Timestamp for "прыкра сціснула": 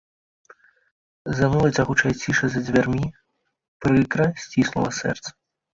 3.87-4.89